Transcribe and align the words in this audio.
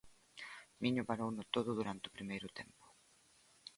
Miño 0.81 1.07
parouno 1.09 1.43
todo 1.55 1.69
durante 1.79 2.03
todo 2.07 2.11
o 2.13 2.17
primeiro 2.17 2.47
tempo. 2.59 2.85